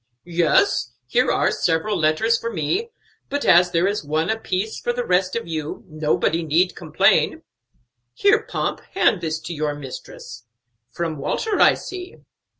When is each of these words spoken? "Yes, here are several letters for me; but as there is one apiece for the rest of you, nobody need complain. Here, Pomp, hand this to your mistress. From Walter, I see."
"Yes, 0.25 0.93
here 1.05 1.31
are 1.31 1.51
several 1.51 1.95
letters 1.95 2.35
for 2.35 2.51
me; 2.51 2.89
but 3.29 3.45
as 3.45 3.69
there 3.69 3.85
is 3.85 4.03
one 4.03 4.31
apiece 4.31 4.79
for 4.79 4.91
the 4.91 5.05
rest 5.05 5.35
of 5.35 5.47
you, 5.47 5.83
nobody 5.87 6.41
need 6.41 6.75
complain. 6.75 7.43
Here, 8.15 8.41
Pomp, 8.41 8.79
hand 8.95 9.21
this 9.21 9.39
to 9.41 9.53
your 9.53 9.75
mistress. 9.75 10.47
From 10.89 11.19
Walter, 11.19 11.59
I 11.61 11.75
see." 11.75 12.15